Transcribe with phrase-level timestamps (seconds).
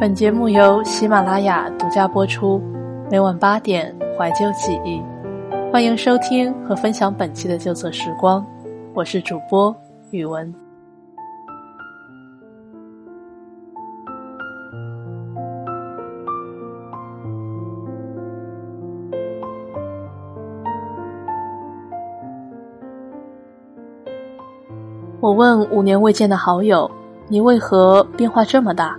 [0.00, 2.58] 本节目由喜马拉雅独家播出，
[3.10, 4.98] 每晚八点怀旧记忆，
[5.70, 8.42] 欢迎收听和分享本期的旧色时光，
[8.94, 9.76] 我是主播
[10.10, 10.54] 宇文。
[25.20, 26.90] 我问五年未见的好友
[27.28, 28.98] ：“你为何变化这么大？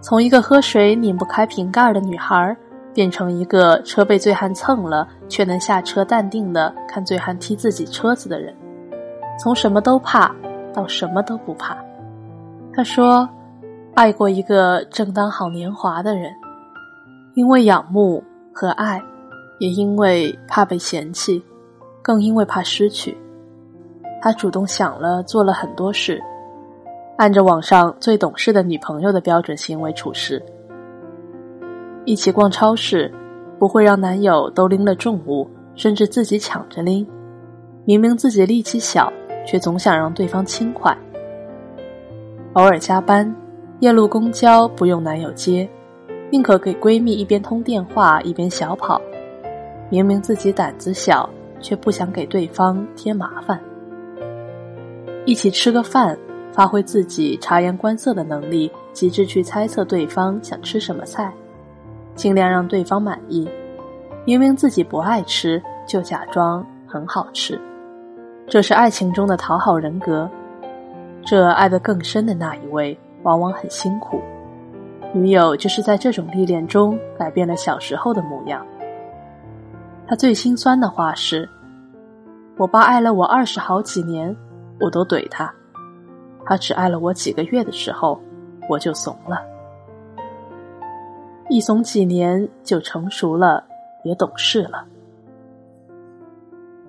[0.00, 2.56] 从一个喝水拧不开瓶盖的女孩，
[2.94, 8.54] 变成一个车被醉汉蹭了却能下车淡定的看醉汉踢自己车子的人，
[9.38, 10.34] 从什么都怕
[10.72, 11.76] 到什么都不怕。”
[12.72, 13.28] 他说
[13.94, 16.32] ：“爱过一个正当好年华的人，
[17.34, 18.22] 因为仰慕
[18.54, 19.02] 和爱，
[19.58, 21.44] 也因为怕被嫌弃，
[22.02, 23.18] 更因为怕失去。”
[24.22, 26.22] 他主动想了，做了很多事，
[27.18, 30.40] 按着网上最懂事的女朋友的标准行为处事。
[32.04, 33.12] 一起逛超市，
[33.58, 37.04] 不会让男友都拎了重物，甚至自己抢着拎。
[37.84, 39.12] 明明自己力气小，
[39.44, 40.96] 却总想让对方轻快。
[42.52, 43.34] 偶尔加班，
[43.80, 45.68] 夜路公交不用男友接，
[46.30, 49.02] 宁可给闺蜜一边通电话一边小跑。
[49.90, 51.28] 明明自己胆子小，
[51.60, 53.60] 却不想给对方添麻烦。
[55.26, 56.16] 一起吃个饭，
[56.52, 61.32] 发挥自己察言观色的能力，极致去猜测对方想吃什么菜，
[62.14, 63.48] 尽量让对方满意。
[64.24, 67.60] 明明自己不爱吃，就假装很好吃。
[68.46, 70.28] 这是爱情中的讨好人格。
[71.24, 74.20] 这爱得更深的那一位，往往很辛苦。
[75.12, 78.66] 女友就是在这种历练中改变了小时候的模样。
[80.06, 81.48] 他最心酸的话是
[82.56, 84.34] ：“我爸爱了我二十好几年。”
[84.80, 85.52] 我都怼他，
[86.48, 88.18] 他只爱了我几个月的时候，
[88.70, 89.44] 我就怂了。
[91.50, 93.62] 一怂几年就成熟了，
[94.02, 94.82] 也懂事了。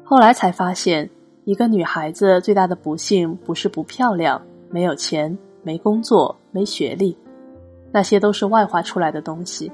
[0.02, 1.10] 后来才发现，
[1.44, 7.18] 一个女孩子最大的不幸不是不漂亮、没有钱、没工作、没学历，
[7.92, 9.70] 那些都是外化出来的东西。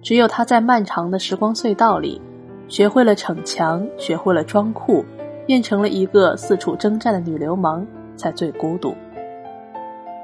[0.00, 2.22] 只有她在漫长的时光隧道里，
[2.68, 5.04] 学会了逞强，学会了装酷。
[5.46, 7.84] 变成了一个四处征战的女流氓，
[8.20, 8.94] 才最孤独。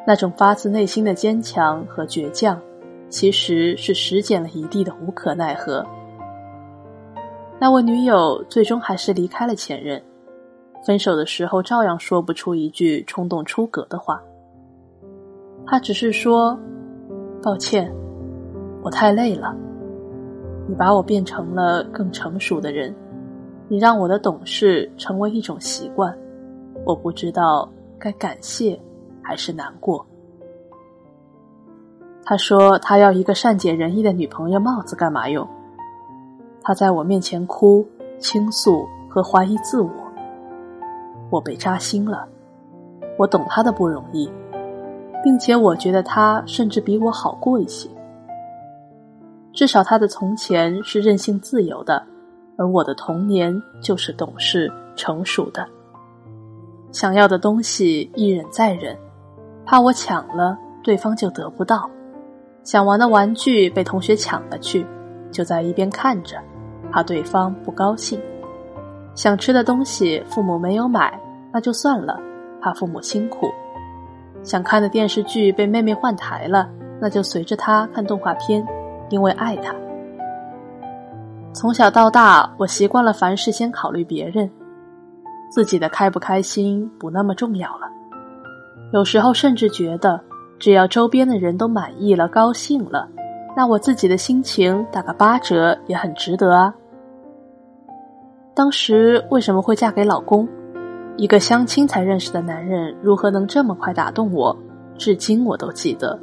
[0.06, 2.60] 那种发自内心的坚强和倔强，
[3.08, 5.84] 其实是拾减了一地的无可奈何。
[7.58, 10.00] 那位女友最终还是离开了前任，
[10.84, 14.22] 分手的时候照样说不出一句冲动出格的话。
[15.66, 16.56] 他只是说
[17.42, 17.90] ：“抱歉，
[18.82, 19.56] 我太累了，
[20.68, 22.94] 你把我变成了更成熟的人。”
[23.68, 26.16] 你让我的懂事成为一种习惯，
[26.84, 27.68] 我不知道
[27.98, 28.80] 该感谢
[29.22, 30.04] 还是难过。
[32.24, 35.46] 他说他要一个善解人意的女朋友，帽子干嘛用？
[36.62, 37.86] 他在我面前哭、
[38.18, 39.90] 倾诉和怀疑自我，
[41.30, 42.28] 我被扎心了。
[43.18, 44.30] 我懂他的不容易，
[45.22, 47.88] 并且我觉得他甚至比我好过一些。
[49.52, 52.02] 至少他的从前是任性自由的。
[52.58, 55.68] 而我的童年就是懂事成熟的，
[56.96, 58.96] 想要的东西一忍再忍，
[59.66, 61.80] 怕我抢了对方就得不到；
[62.64, 64.86] 想玩的玩具被同学抢了去，
[65.30, 66.38] 就在一边看着，
[66.90, 68.18] 怕对方不高兴；
[69.14, 71.20] 想吃的东西父母没有买，
[71.52, 72.18] 那就算了，
[72.62, 73.48] 怕父母辛苦；
[74.42, 76.66] 想看的电视剧被妹妹换台了，
[76.98, 78.66] 那就随着她看动画片，
[79.10, 79.74] 因为爱她。
[81.52, 84.50] 从小到大，我习惯了凡事先考虑别人，
[85.48, 87.88] 自己的开不开心不那么重要了。
[88.92, 90.20] 有时候甚至觉得，
[90.58, 93.08] 只要周边的人都满意了、高兴了，
[93.56, 96.74] 那我自己的心情打个八折也很值得啊。
[98.54, 100.48] 当时为什么会嫁给老公？
[101.16, 104.56] 一个相亲才认识的男人，如何能这么快打动我？
[104.98, 106.18] 至今我都记得，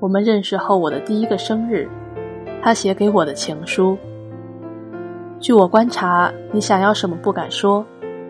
[0.00, 1.88] 我们认识后我的第一个生日，
[2.62, 3.98] 他写给我的情书。
[5.40, 7.84] 据我观察，你想要什么不敢说，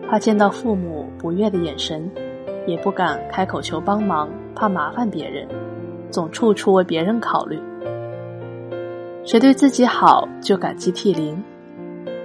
[0.09, 2.09] 怕见到父母不悦的眼神，
[2.65, 5.45] 也不敢开口求帮忙，怕麻烦别人，
[6.09, 7.59] 总处处为别人考虑。
[9.25, 11.43] 谁对自己好就感激涕零。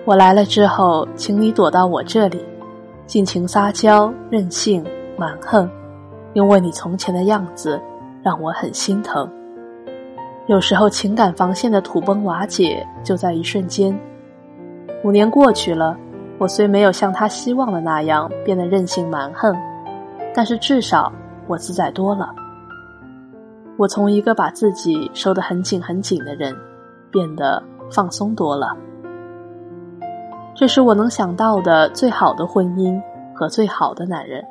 [0.04, 2.44] 我来了之后，请你躲到我这里，
[3.04, 4.84] 尽情撒娇、任性、
[5.16, 5.68] 蛮横，
[6.34, 7.80] 因为你从前的样子
[8.22, 9.28] 让我很心疼。
[10.46, 13.98] 有时候情感防线的土崩瓦解，就在一瞬间。
[15.02, 15.96] 五年过去了，
[16.42, 19.56] 我虽没有像他希望的那样变得任性蛮横，
[20.34, 21.12] 但是至少
[21.46, 22.34] 我自在多了。
[23.76, 26.52] 我从一个把自己收得很紧很紧的人，
[27.12, 27.62] 变得
[27.92, 28.76] 放松多了。
[30.52, 33.00] 这是我能想到的最好的婚姻
[33.32, 34.44] 和最好的男人，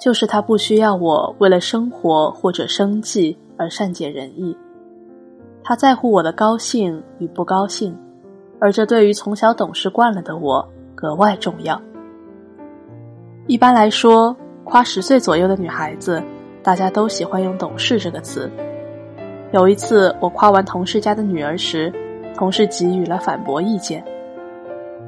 [0.00, 4.56] 就是他不需要我为了生活或者生计而善解人意，
[5.62, 7.94] 他在乎我的高兴与不高兴，
[8.58, 11.80] 而这对于从小懂事惯了的我格外重要。
[13.46, 16.22] 一般来说，夸十岁左右的女孩子，
[16.62, 18.50] 大家都喜欢用“懂事”这个词。
[19.52, 21.92] 有一次，我夸完同事家的女儿时，
[22.34, 24.04] 同事给予了反驳意见。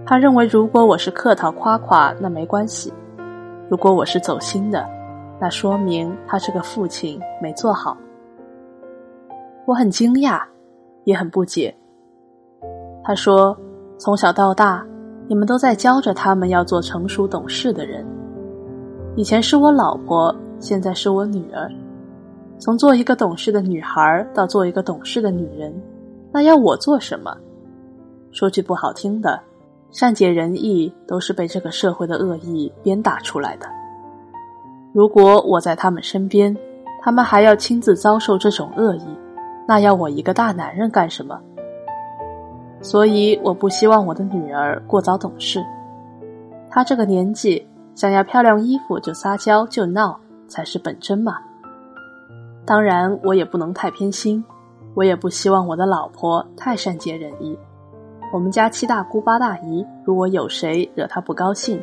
[0.05, 2.93] 他认为，如果我是客套夸夸，那没关系；
[3.69, 4.87] 如果我是走心的，
[5.41, 7.97] 那说明他这个父亲没做好。
[9.65, 10.41] 我很惊讶，
[11.05, 11.75] 也很不解。
[13.03, 13.59] 他说
[13.99, 14.87] ：“从小到大，
[15.29, 18.07] 你们都在教着他们要做成熟懂事的人。”
[19.17, 21.71] 以前是我老婆，现在是我女儿。
[22.59, 25.75] 从做一个懂事的女孩到做一个懂事的女人，
[26.33, 27.37] 那要我做什么？
[28.31, 29.41] 说句不好听的，
[29.91, 33.67] 善解人意都是被这个社会的恶意鞭打出来的。
[34.93, 36.57] 如果我在他们身边，
[37.03, 39.07] 他们还要亲自遭受这种恶意，
[39.67, 41.41] 那要我一个大男人干什么？
[42.81, 45.65] 所以我不希望我的女儿过早懂事。
[46.71, 47.67] 她这个年纪。
[47.97, 51.39] 想要漂亮衣服就撒娇就闹才是本真嘛。
[52.67, 54.45] 当然，我也不能太偏心，
[54.93, 57.59] 我也不希望我的老婆太善解人意。
[58.35, 61.81] 我们家七大姑八大姨，如果有谁惹她不高兴，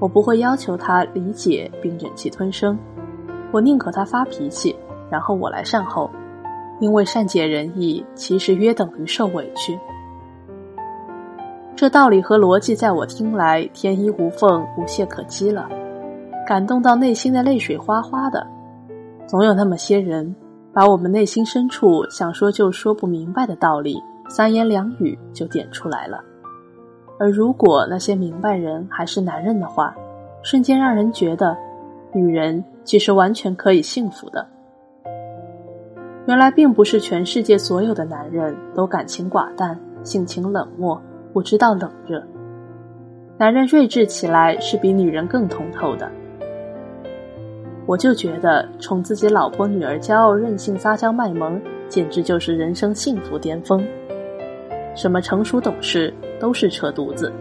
[0.00, 2.76] 我不会要求她理解并忍气吞声，
[3.52, 4.74] 我宁可她发脾气，
[5.08, 6.10] 然后我来善后，
[6.80, 9.78] 因为善解人意其实约等于受委屈。
[11.84, 15.68] 这道理和逻辑，在我听来天衣无缝、无懈可击了，
[16.46, 18.46] 感动到内心的泪水哗哗的。
[19.26, 20.34] 总有那么些人，
[20.72, 26.24] 把我们内心深处想说就说不明白的道理，三言两语就点出来了。
[27.18, 29.94] 而如果那些明白人还是男人的话，
[30.42, 31.54] 瞬间让人觉得，
[32.14, 34.46] 女人其实完全可以幸福的。
[36.24, 40.98] 原来并不是全世界所有的男人都感情寡淡、性情冷漠。
[41.34, 42.22] 不知道冷热，
[43.36, 46.08] 男人睿智起来是比女人更通透的。
[47.86, 53.84] 我就觉得宠自己老婆女儿骄傲任性撒娇卖萌，简直就是人生幸福巅峰。
[54.94, 57.32] 什么成熟懂事都是扯犊子。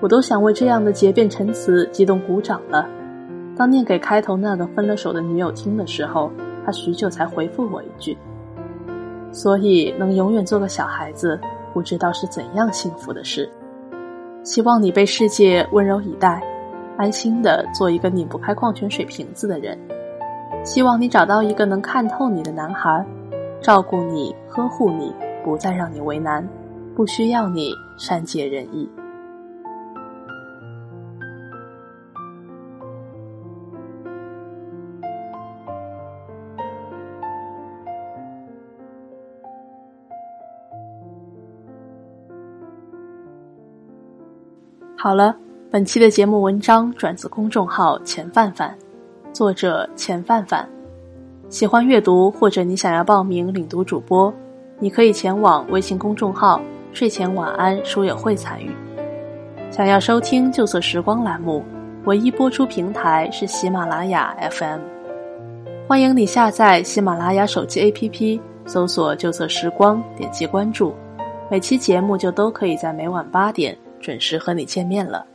[0.00, 2.88] 我都想为这样的结辩陈词激动鼓掌了。
[3.54, 6.32] 当念给开头那个分了手的女友听的时候，
[6.64, 8.16] 她许久才回复我一句
[9.30, 11.38] ：“所以能永远做个小孩子。”
[11.78, 13.48] 不知道是怎样幸福的事。
[14.42, 16.42] 希望你被世界温柔以待，
[16.96, 19.78] 安心的做一个拧不开矿泉水瓶子的人。
[20.64, 23.06] 希望你找到一个能看透你的男孩，
[23.60, 25.14] 照顾你、呵护你，
[25.44, 26.44] 不再让你为难，
[26.96, 28.90] 不需要你善解人意。
[45.00, 45.32] 好了，
[45.70, 48.76] 本期的节目文章转自公众号“钱范范”，
[49.32, 50.68] 作者钱范范。
[51.48, 54.34] 喜欢阅读或者你想要报名领读主播，
[54.80, 56.60] 你可以前往微信公众号
[56.92, 58.72] “睡前晚安书友会”参与。
[59.70, 61.62] 想要收听《旧色时光》栏目，
[62.06, 64.80] 唯一播出平台是喜马拉雅 FM。
[65.86, 70.92] 欢迎你下载喜马拉雅手机 APP，搜索“旧色时光”，点击关注，
[71.48, 73.78] 每期节目就都可以在每晚八点。
[74.00, 75.26] 准时和你见面了，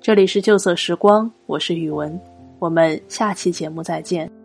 [0.00, 2.18] 这里是旧色时光，我是宇文，
[2.58, 4.39] 我们下期节目再见。